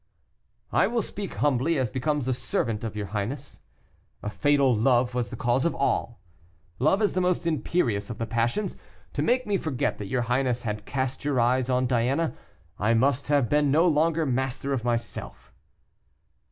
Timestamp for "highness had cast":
10.23-11.23